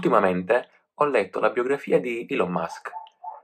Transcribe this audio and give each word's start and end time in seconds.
Ultimamente 0.00 0.66
ho 0.94 1.04
letto 1.04 1.40
la 1.40 1.50
biografia 1.50 2.00
di 2.00 2.26
Elon 2.26 2.50
Musk, 2.50 2.90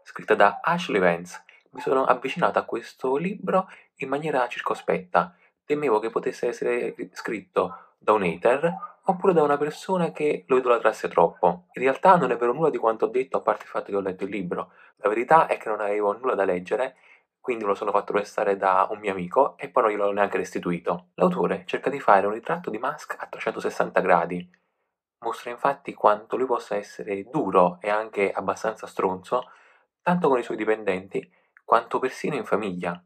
scritta 0.02 0.34
da 0.34 0.60
Ashley 0.62 0.98
Vance. 0.98 1.44
Mi 1.72 1.82
sono 1.82 2.06
avvicinato 2.06 2.58
a 2.58 2.64
questo 2.64 3.16
libro 3.16 3.68
in 3.96 4.08
maniera 4.08 4.48
circospetta. 4.48 5.36
Temevo 5.66 5.98
che 5.98 6.08
potesse 6.08 6.48
essere 6.48 6.94
scritto 7.12 7.96
da 7.98 8.14
un 8.14 8.22
hater 8.22 8.74
oppure 9.04 9.34
da 9.34 9.42
una 9.42 9.58
persona 9.58 10.12
che 10.12 10.44
lo 10.46 10.56
idolatrasse 10.56 11.08
troppo. 11.08 11.66
In 11.74 11.82
realtà 11.82 12.16
non 12.16 12.30
è 12.30 12.38
vero 12.38 12.54
nulla 12.54 12.70
di 12.70 12.78
quanto 12.78 13.04
ho 13.04 13.08
detto 13.08 13.36
a 13.36 13.42
parte 13.42 13.64
il 13.64 13.68
fatto 13.68 13.90
che 13.90 13.96
ho 13.96 14.00
letto 14.00 14.24
il 14.24 14.30
libro. 14.30 14.72
La 15.02 15.10
verità 15.10 15.46
è 15.46 15.58
che 15.58 15.68
non 15.68 15.80
avevo 15.80 16.16
nulla 16.16 16.34
da 16.34 16.46
leggere 16.46 16.96
quindi 17.38 17.64
me 17.64 17.70
lo 17.70 17.76
sono 17.76 17.92
fatto 17.92 18.12
restare 18.12 18.56
da 18.56 18.88
un 18.90 18.98
mio 18.98 19.12
amico 19.12 19.56
e 19.56 19.68
poi 19.68 19.82
non 19.82 19.92
gliel'ho 19.92 20.10
neanche 20.10 20.36
restituito. 20.36 21.10
L'autore 21.14 21.62
cerca 21.66 21.90
di 21.90 22.00
fare 22.00 22.26
un 22.26 22.32
ritratto 22.32 22.70
di 22.70 22.78
Musk 22.78 23.14
a 23.16 23.26
360 23.26 24.00
gradi. 24.00 24.50
Mostra 25.18 25.50
infatti 25.50 25.92
quanto 25.94 26.36
lui 26.36 26.46
possa 26.46 26.76
essere 26.76 27.24
duro 27.28 27.78
e 27.80 27.90
anche 27.90 28.32
abbastanza 28.32 28.86
stronzo, 28.86 29.50
tanto 30.00 30.28
con 30.28 30.38
i 30.38 30.42
suoi 30.42 30.56
dipendenti 30.56 31.30
quanto 31.64 31.98
persino 31.98 32.34
in 32.34 32.44
famiglia. 32.44 33.02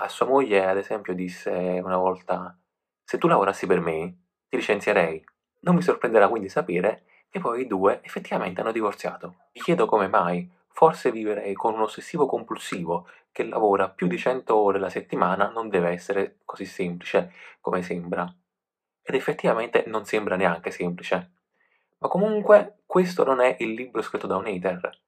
A 0.00 0.08
sua 0.08 0.26
moglie, 0.26 0.64
ad 0.66 0.76
esempio, 0.76 1.14
disse 1.14 1.50
una 1.50 1.96
volta: 1.96 2.56
Se 3.04 3.18
tu 3.18 3.26
lavorassi 3.26 3.66
per 3.66 3.80
me, 3.80 4.18
ti 4.48 4.56
licenzierei. 4.56 5.24
Non 5.60 5.74
mi 5.74 5.82
sorprenderà 5.82 6.28
quindi 6.28 6.48
sapere 6.48 7.04
che 7.28 7.40
poi 7.40 7.62
i 7.62 7.66
due 7.66 8.00
effettivamente 8.02 8.60
hanno 8.60 8.72
divorziato. 8.72 9.48
Mi 9.52 9.60
chiedo 9.60 9.86
come 9.86 10.06
mai, 10.08 10.48
Forse 10.78 11.10
vivere 11.10 11.52
con 11.54 11.74
un 11.74 11.80
ossessivo 11.80 12.26
compulsivo 12.26 13.08
che 13.32 13.42
lavora 13.42 13.90
più 13.90 14.06
di 14.06 14.16
100 14.16 14.56
ore 14.56 14.78
la 14.78 14.88
settimana 14.88 15.48
non 15.48 15.68
deve 15.68 15.90
essere 15.90 16.38
così 16.44 16.66
semplice 16.66 17.32
come 17.60 17.82
sembra. 17.82 18.32
Ed 19.08 19.14
effettivamente 19.14 19.84
non 19.86 20.04
sembra 20.04 20.36
neanche 20.36 20.70
semplice. 20.70 21.32
Ma 21.96 22.08
comunque 22.08 22.80
questo 22.84 23.24
non 23.24 23.40
è 23.40 23.56
il 23.60 23.72
libro 23.72 24.02
scritto 24.02 24.26
da 24.26 24.36
un 24.36 24.44
hater. 24.44 25.00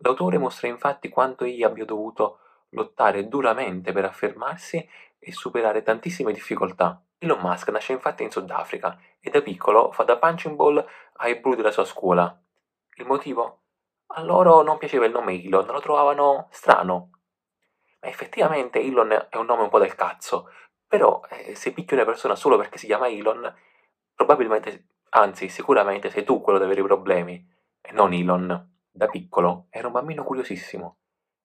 L'autore 0.00 0.36
mostra 0.36 0.68
infatti 0.68 1.08
quanto 1.08 1.44
egli 1.44 1.62
abbia 1.62 1.86
dovuto 1.86 2.40
lottare 2.70 3.26
duramente 3.26 3.92
per 3.92 4.04
affermarsi 4.04 4.86
e 5.18 5.32
superare 5.32 5.82
tantissime 5.82 6.34
difficoltà. 6.34 7.02
Elon 7.16 7.40
Musk 7.40 7.70
nasce 7.70 7.92
infatti 7.92 8.24
in 8.24 8.30
Sudafrica 8.30 9.00
e 9.20 9.30
da 9.30 9.40
piccolo 9.40 9.90
fa 9.90 10.04
da 10.04 10.18
punching 10.18 10.54
ball 10.54 10.86
ai 11.14 11.40
blu 11.40 11.54
della 11.54 11.70
sua 11.70 11.86
scuola. 11.86 12.38
Il 12.96 13.06
motivo? 13.06 13.62
A 14.08 14.22
loro 14.22 14.60
non 14.60 14.76
piaceva 14.76 15.06
il 15.06 15.12
nome 15.12 15.42
Elon, 15.42 15.64
lo 15.64 15.80
trovavano 15.80 16.48
strano. 16.50 17.12
Ma 18.00 18.08
effettivamente 18.08 18.80
Elon 18.82 19.28
è 19.30 19.36
un 19.36 19.46
nome 19.46 19.62
un 19.62 19.70
po' 19.70 19.78
del 19.78 19.94
cazzo. 19.94 20.50
Se 21.54 21.72
picchi 21.72 21.94
una 21.94 22.04
persona 22.04 22.34
solo 22.34 22.56
perché 22.56 22.78
si 22.78 22.86
chiama 22.86 23.08
Elon, 23.08 23.52
probabilmente, 24.14 24.86
anzi 25.10 25.48
sicuramente 25.48 26.10
sei 26.10 26.24
tu 26.24 26.40
quello 26.40 26.58
ad 26.58 26.64
avere 26.64 26.80
i 26.80 26.84
problemi, 26.84 27.46
e 27.80 27.92
non 27.92 28.12
Elon. 28.12 28.76
Da 28.90 29.06
piccolo 29.06 29.66
era 29.70 29.86
un 29.86 29.92
bambino 29.92 30.24
curiosissimo, 30.24 30.98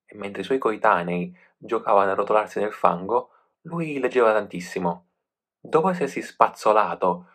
e 0.06 0.16
mentre 0.16 0.42
i 0.42 0.46
suoi 0.46 0.58
coetanei 0.58 1.36
giocavano 1.58 2.12
a 2.12 2.16
rotolarsi 2.16 2.60
nel 2.60 2.74
fango, 2.74 3.30
lui 3.62 4.00
leggeva 4.00 4.34
tantissimo. 4.34 5.10
Dopo 5.60 5.90
essersi 5.90 6.22
spazzolato 6.22 7.28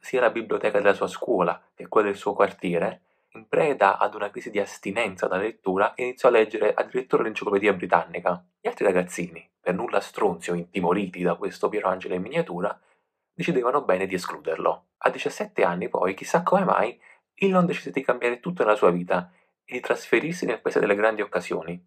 sia 0.00 0.20
la 0.20 0.30
biblioteca 0.30 0.78
della 0.78 0.92
sua 0.92 1.08
scuola 1.08 1.60
che 1.74 1.88
quella 1.88 2.08
del 2.08 2.16
suo 2.16 2.34
quartiere, 2.34 3.02
in 3.34 3.48
preda 3.48 3.98
ad 3.98 4.14
una 4.14 4.30
crisi 4.30 4.50
di 4.50 4.58
astinenza 4.58 5.26
da 5.26 5.36
lettura, 5.36 5.92
iniziò 5.96 6.28
a 6.28 6.32
leggere 6.32 6.74
addirittura 6.74 7.22
l'enciclopedia 7.22 7.72
britannica. 7.72 8.44
Gli 8.60 8.68
altri 8.68 8.84
ragazzini, 8.84 9.48
per 9.58 9.74
nulla 9.74 10.00
stronzi 10.00 10.50
o 10.50 10.54
intimoriti 10.54 11.22
da 11.22 11.36
questo 11.36 11.68
Piero 11.68 11.88
Angelo 11.88 12.14
in 12.14 12.22
miniatura, 12.22 12.78
decidevano 13.32 13.82
bene 13.84 14.06
di 14.06 14.14
escluderlo. 14.14 14.88
A 14.98 15.10
17 15.10 15.64
anni 15.64 15.88
poi, 15.88 16.14
chissà 16.14 16.42
come 16.42 16.64
mai, 16.64 17.00
Elon 17.34 17.66
decise 17.66 17.90
di 17.90 18.02
cambiare 18.02 18.40
tutto 18.40 18.62
nella 18.62 18.76
sua 18.76 18.90
vita 18.90 19.32
e 19.64 19.74
di 19.74 19.80
trasferirsi 19.80 20.44
nel 20.44 20.60
paese 20.60 20.80
delle 20.80 20.94
grandi 20.94 21.22
occasioni. 21.22 21.82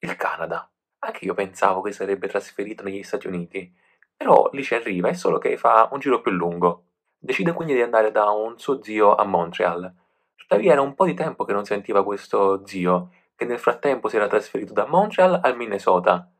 Il 0.00 0.16
Canada. 0.16 0.70
Anche 1.00 1.24
io 1.24 1.34
pensavo 1.34 1.80
che 1.80 1.92
sarebbe 1.92 2.28
trasferito 2.28 2.82
negli 2.82 3.02
Stati 3.02 3.26
Uniti, 3.26 3.72
però 4.16 4.50
lì 4.52 4.62
ci 4.62 4.74
arriva, 4.74 5.08
è 5.08 5.14
solo 5.14 5.38
che 5.38 5.56
fa 5.56 5.88
un 5.92 6.00
giro 6.00 6.20
più 6.20 6.32
lungo. 6.32 6.84
Decide 7.18 7.52
quindi 7.52 7.74
di 7.74 7.82
andare 7.82 8.10
da 8.10 8.30
un 8.30 8.58
suo 8.58 8.82
zio 8.82 9.14
a 9.14 9.24
Montreal, 9.24 9.92
Tuttavia 10.38 10.72
era 10.72 10.80
un 10.80 10.94
po' 10.94 11.04
di 11.04 11.14
tempo 11.14 11.44
che 11.44 11.52
non 11.52 11.64
sentiva 11.64 12.04
questo 12.04 12.64
zio, 12.64 13.10
che 13.34 13.44
nel 13.44 13.58
frattempo 13.58 14.08
si 14.08 14.16
era 14.16 14.28
trasferito 14.28 14.72
da 14.72 14.86
Montreal 14.86 15.40
al 15.42 15.56
Minnesota, 15.56 16.30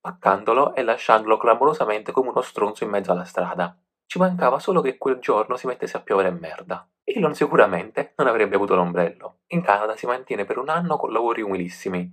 paccandolo 0.00 0.74
e 0.74 0.82
lasciandolo 0.82 1.38
clamorosamente 1.38 2.12
come 2.12 2.28
uno 2.28 2.42
stronzo 2.42 2.84
in 2.84 2.90
mezzo 2.90 3.10
alla 3.10 3.24
strada. 3.24 3.76
Ci 4.06 4.18
mancava 4.18 4.58
solo 4.58 4.80
che 4.80 4.98
quel 4.98 5.18
giorno 5.18 5.56
si 5.56 5.66
mettesse 5.66 5.96
a 5.96 6.02
piovere 6.02 6.30
merda. 6.30 6.86
Elon 7.02 7.34
sicuramente 7.34 8.12
non 8.16 8.28
avrebbe 8.28 8.54
avuto 8.54 8.74
l'ombrello. 8.74 9.38
In 9.48 9.62
Canada 9.62 9.96
si 9.96 10.06
mantiene 10.06 10.44
per 10.44 10.58
un 10.58 10.68
anno 10.68 10.96
con 10.96 11.10
lavori 11.10 11.40
umilissimi 11.40 12.12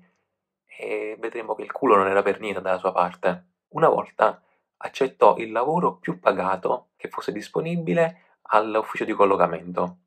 e 0.65 1.17
vedremo 1.19 1.53
che 1.53 1.63
il 1.63 1.71
culo 1.71 1.95
non 1.95 2.07
era 2.07 2.23
per 2.23 2.39
niente 2.39 2.61
dalla 2.61 2.79
sua 2.79 2.93
parte. 2.93 3.47
Una 3.73 3.89
volta 3.89 4.41
accettò 4.77 5.35
il 5.37 5.51
lavoro 5.51 5.97
più 5.97 6.19
pagato 6.19 6.91
che 6.95 7.09
fosse 7.09 7.31
disponibile 7.31 8.37
all'ufficio 8.51 9.03
di 9.03 9.13
collocamento 9.13 9.97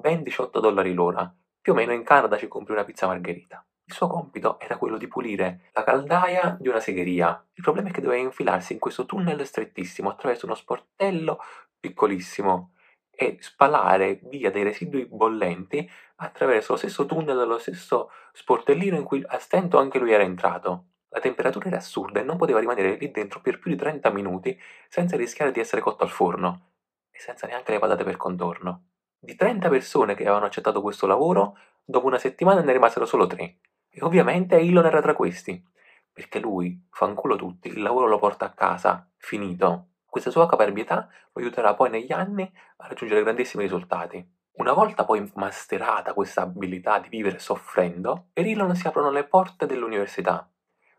ben 0.00 0.22
18 0.22 0.60
dollari 0.60 0.92
l'ora. 0.92 1.32
Più 1.60 1.72
o 1.72 1.76
meno 1.76 1.92
in 1.92 2.02
Canada 2.02 2.36
ci 2.36 2.48
compri 2.48 2.72
una 2.72 2.84
pizza 2.84 3.06
margherita. 3.06 3.64
Il 3.86 3.94
suo 3.94 4.06
compito 4.06 4.58
era 4.58 4.76
quello 4.76 4.96
di 4.96 5.06
pulire 5.06 5.70
la 5.72 5.84
caldaia 5.84 6.56
di 6.58 6.68
una 6.68 6.80
segheria. 6.80 7.44
Il 7.52 7.62
problema 7.62 7.88
è 7.88 7.92
che 7.92 8.00
doveva 8.00 8.20
infilarsi 8.20 8.72
in 8.72 8.78
questo 8.78 9.06
tunnel 9.06 9.46
strettissimo 9.46 10.10
attraverso 10.10 10.46
uno 10.46 10.54
sportello 10.54 11.38
piccolissimo 11.78 12.72
e 13.10 13.36
spalare 13.40 14.20
via 14.24 14.50
dei 14.50 14.64
residui 14.64 15.06
bollenti 15.06 15.88
attraverso 16.16 16.72
lo 16.72 16.78
stesso 16.78 17.06
tunnel, 17.06 17.46
lo 17.46 17.58
stesso 17.58 18.10
sportellino 18.32 18.96
in 18.96 19.04
cui 19.04 19.22
a 19.24 19.38
stento 19.38 19.78
anche 19.78 19.98
lui 19.98 20.12
era 20.12 20.22
entrato. 20.22 20.86
La 21.10 21.20
temperatura 21.20 21.68
era 21.68 21.76
assurda 21.76 22.20
e 22.20 22.24
non 22.24 22.36
poteva 22.36 22.58
rimanere 22.58 22.96
lì 22.96 23.10
dentro 23.10 23.40
per 23.40 23.60
più 23.60 23.70
di 23.70 23.76
30 23.76 24.10
minuti 24.10 24.58
senza 24.88 25.16
rischiare 25.16 25.52
di 25.52 25.60
essere 25.60 25.80
cotto 25.80 26.02
al 26.02 26.10
forno 26.10 26.72
e 27.10 27.20
senza 27.20 27.46
neanche 27.46 27.70
le 27.70 27.78
patate 27.78 28.02
per 28.02 28.16
contorno. 28.16 28.93
Di 29.24 29.36
30 29.36 29.70
persone 29.70 30.14
che 30.14 30.24
avevano 30.24 30.44
accettato 30.44 30.82
questo 30.82 31.06
lavoro, 31.06 31.56
dopo 31.82 32.04
una 32.04 32.18
settimana 32.18 32.60
ne 32.60 32.72
rimasero 32.72 33.06
solo 33.06 33.26
3. 33.26 33.56
E 33.88 34.02
ovviamente 34.02 34.58
Elon 34.58 34.84
era 34.84 35.00
tra 35.00 35.14
questi. 35.14 35.64
Perché 36.12 36.38
lui, 36.38 36.78
fanculo 36.90 37.34
tutti, 37.34 37.68
il 37.68 37.80
lavoro 37.80 38.06
lo 38.06 38.18
porta 38.18 38.44
a 38.44 38.52
casa, 38.52 39.08
finito. 39.16 39.92
Questa 40.04 40.30
sua 40.30 40.46
caparbietà 40.46 41.08
lo 41.32 41.40
aiuterà 41.40 41.74
poi 41.74 41.88
negli 41.88 42.12
anni 42.12 42.42
a 42.76 42.86
raggiungere 42.86 43.22
grandissimi 43.22 43.62
risultati. 43.62 44.22
Una 44.56 44.74
volta 44.74 45.06
poi 45.06 45.32
masterata 45.36 46.12
questa 46.12 46.42
abilità 46.42 46.98
di 46.98 47.08
vivere 47.08 47.38
soffrendo, 47.38 48.26
per 48.30 48.44
Elon 48.44 48.76
si 48.76 48.86
aprono 48.86 49.10
le 49.10 49.24
porte 49.24 49.64
dell'università. 49.64 50.46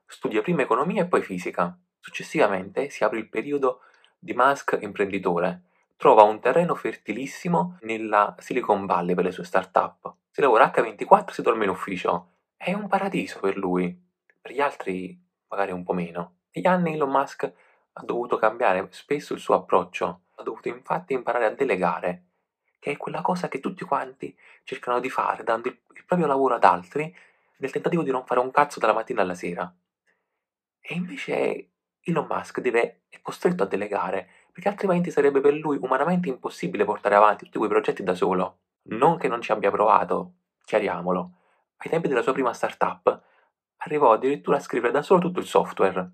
Studia 0.04 0.42
prima 0.42 0.64
economia 0.64 1.04
e 1.04 1.08
poi 1.08 1.22
fisica. 1.22 1.78
Successivamente 2.00 2.90
si 2.90 3.04
apre 3.04 3.20
il 3.20 3.30
periodo 3.30 3.82
di 4.18 4.34
Musk 4.34 4.80
imprenditore, 4.82 5.66
trova 5.98 6.24
un 6.24 6.40
terreno 6.40 6.76
fertilissimo 6.76 7.78
nella 7.82 8.36
Silicon 8.40 8.86
Valley 8.86 9.16
per 9.16 9.24
le 9.24 9.32
sue 9.32 9.44
start-up. 9.44 10.16
Si 10.32 10.42
lavora 10.42 10.72
H24, 10.72 11.32
si 11.32 11.42
dorme 11.42 11.64
in 11.64 11.70
ufficio. 11.70 12.32
È 12.58 12.74
un 12.74 12.88
paradiso 12.88 13.40
per 13.40 13.58
lui. 13.58 13.98
Per 14.42 14.52
gli 14.52 14.60
altri 14.60 15.20
magari 15.48 15.72
un 15.72 15.84
po' 15.84 15.94
meno. 15.94 16.40
Negli 16.52 16.68
anni 16.68 16.94
Elon 16.94 17.10
Musk 17.10 17.44
ha 17.94 18.04
dovuto 18.04 18.38
cambiare 18.38 18.88
spesso 18.92 19.34
il 19.34 19.40
suo 19.40 19.56
approccio. 19.56 20.22
Ha 20.36 20.44
dovuto 20.44 20.68
infatti 20.68 21.14
imparare 21.14 21.46
a 21.46 21.52
delegare, 21.52 22.26
che 22.80 22.92
è 22.92 22.98
quella 22.98 23.22
cosa 23.22 23.48
che 23.48 23.60
tutti 23.60 23.86
quanti 23.86 24.38
cercano 24.64 25.00
di 25.00 25.10
fare, 25.10 25.44
dando 25.44 25.70
il, 25.70 25.80
proprio 26.06 26.28
lavoro 26.28 26.56
ad 26.56 26.64
altri 26.66 27.16
nel 27.58 27.72
tentativo 27.72 28.04
di 28.04 28.12
non 28.12 28.26
fare 28.26 28.42
un 28.42 28.52
cazzo 28.52 28.80
dalla 28.80 28.94
mattina 28.94 29.22
alla 29.22 29.34
sera. 29.34 29.74
E 30.82 30.94
invece 30.94 31.70
Elon 32.02 32.28
Musk 32.30 32.60
deve, 32.60 33.04
è 33.10 33.20
costretto 33.22 33.64
a 33.64 33.68
delegare 33.68 34.30
perché 34.56 34.70
altrimenti 34.70 35.12
sarebbe 35.12 35.42
per 35.42 35.54
lui 35.54 35.78
umanamente 35.82 36.30
impossibile 36.30 36.86
portare 36.86 37.16
avanti 37.16 37.44
tutti 37.44 37.58
quei 37.58 37.70
progetti 37.70 38.04
da 38.04 38.16
solo. 38.16 38.60
Non 38.84 39.18
che 39.18 39.28
non 39.28 39.42
ci 39.42 39.52
abbia 39.52 39.70
provato, 39.70 40.36
chiariamolo. 40.64 41.32
Ai 41.76 41.90
tempi 41.90 42.08
della 42.08 42.22
sua 42.22 42.32
prima 42.32 42.54
startup 42.54 43.22
arrivò 43.80 44.14
addirittura 44.14 44.56
a 44.56 44.62
scrivere 44.62 44.94
da 44.94 45.02
solo 45.02 45.20
tutto 45.20 45.40
il 45.40 45.46
software. 45.46 46.10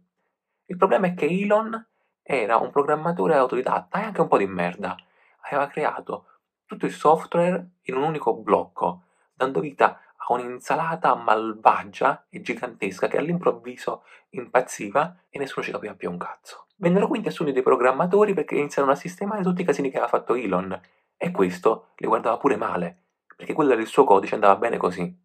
Il 0.65 0.75
problema 0.75 1.05
è 1.05 1.13
che 1.13 1.27
Elon 1.27 1.87
era 2.23 2.57
un 2.57 2.71
programmatore 2.71 3.35
autodidatta 3.35 4.01
e 4.01 4.05
anche 4.05 4.21
un 4.21 4.27
po' 4.27 4.39
di 4.39 4.47
merda. 4.47 4.95
Aveva 5.41 5.67
creato 5.67 6.39
tutto 6.65 6.87
il 6.87 6.93
software 6.93 7.73
in 7.83 7.95
un 7.95 8.01
unico 8.01 8.33
blocco, 8.33 9.03
dando 9.35 9.59
vita 9.59 10.01
a 10.27 10.33
un'insalata 10.33 11.15
malvagia 11.15 12.25
e 12.29 12.41
gigantesca 12.41 13.07
che 13.07 13.17
all'improvviso 13.17 14.03
impazziva 14.29 15.23
e 15.29 15.39
nessuno 15.39 15.65
ci 15.65 15.71
capiva 15.71 15.93
più 15.95 16.11
un 16.11 16.17
cazzo. 16.17 16.67
Vennero 16.77 17.07
quindi 17.07 17.27
assunti 17.27 17.51
dei 17.51 17.63
programmatori 17.63 18.33
perché 18.33 18.55
iniziarono 18.55 18.93
a 18.93 18.97
sistemare 18.97 19.43
tutti 19.43 19.61
i 19.61 19.65
casini 19.65 19.89
che 19.89 19.97
aveva 19.97 20.11
fatto 20.11 20.35
Elon 20.35 20.79
e 21.17 21.31
questo 21.31 21.89
li 21.97 22.07
guardava 22.07 22.37
pure 22.37 22.55
male, 22.55 23.03
perché 23.35 23.53
quello 23.53 23.73
il 23.73 23.85
suo 23.87 24.03
codice 24.03 24.35
andava 24.35 24.55
bene 24.55 24.77
così. 24.77 25.15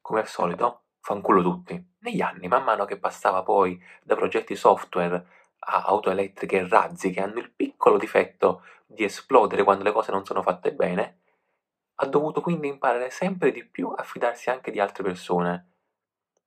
Come 0.00 0.20
al 0.20 0.26
solito, 0.26 0.82
fanculo 1.00 1.42
tutti. 1.42 1.90
Negli 2.00 2.20
anni, 2.20 2.48
man 2.48 2.64
mano 2.64 2.84
che 2.84 2.98
passava 2.98 3.42
poi 3.42 3.80
da 4.02 4.14
progetti 4.14 4.56
software 4.56 5.26
ha 5.64 5.84
auto 5.84 6.10
elettriche 6.10 6.58
e 6.58 6.68
razzi 6.68 7.10
che 7.10 7.20
hanno 7.20 7.38
il 7.38 7.50
piccolo 7.50 7.96
difetto 7.96 8.64
di 8.84 9.04
esplodere 9.04 9.62
quando 9.62 9.84
le 9.84 9.92
cose 9.92 10.10
non 10.10 10.24
sono 10.24 10.42
fatte 10.42 10.74
bene, 10.74 11.21
ha 12.02 12.06
dovuto 12.06 12.40
quindi 12.40 12.66
imparare 12.66 13.10
sempre 13.10 13.52
di 13.52 13.64
più 13.64 13.88
a 13.88 14.02
fidarsi 14.02 14.50
anche 14.50 14.72
di 14.72 14.80
altre 14.80 15.04
persone. 15.04 15.68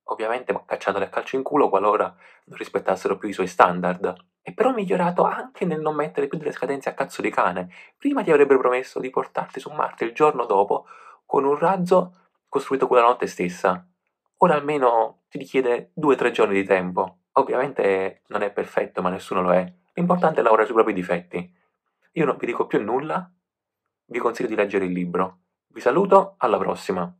Ovviamente 0.04 0.64
cacciandole 0.66 1.06
a 1.06 1.10
calcio 1.10 1.38
in 1.38 1.44
culo 1.44 1.70
qualora 1.70 2.14
non 2.46 2.58
rispettassero 2.58 3.18
più 3.18 3.30
i 3.30 3.34
suoi 3.34 3.48
standard. 3.48 4.14
E 4.42 4.54
però 4.54 4.74
migliorato 4.74 5.24
anche 5.24 5.64
nel 5.64 5.80
non 5.80 5.96
mettere 5.96 6.28
più 6.28 6.38
delle 6.38 6.52
scadenze 6.52 6.90
a 6.90 6.94
cazzo 6.94 7.22
di 7.22 7.32
cane. 7.32 7.70
Prima 7.98 8.22
ti 8.22 8.32
avrebbe 8.32 8.58
promesso 8.58 9.00
di 9.00 9.10
portarti 9.10 9.62
su 9.62 9.72
Marte 9.72 10.04
il 10.04 10.14
giorno 10.14 10.46
dopo 10.46 10.88
con 11.26 11.46
un 11.46 11.58
razzo 11.58 12.28
costruito 12.50 12.86
quella 12.86 13.06
notte 13.06 13.26
stessa. 13.26 13.88
Ora 14.38 14.56
almeno 14.56 15.22
ti 15.30 15.38
richiede 15.38 15.94
2-3 15.96 16.32
giorni 16.32 16.56
di 16.56 16.66
tempo. 16.66 17.20
Ovviamente 17.34 18.24
non 18.28 18.42
è 18.42 18.52
perfetto, 18.52 19.02
ma 19.02 19.10
nessuno 19.10 19.42
lo 19.42 19.54
è. 19.54 19.74
L'importante 19.94 20.42
è 20.42 20.44
lavorare 20.44 20.68
sui 20.68 20.76
propri 20.76 20.94
difetti. 20.94 21.50
Io 22.12 22.26
non 22.26 22.36
vi 22.38 22.46
dico 22.46 22.68
più 22.68 22.84
nulla, 22.84 23.30
vi 24.08 24.20
consiglio 24.20 24.50
di 24.50 24.56
leggere 24.56 24.86
il 24.86 24.92
libro. 24.92 25.45
Vi 25.76 25.82
saluto, 25.82 26.36
alla 26.38 26.58
prossima! 26.58 27.14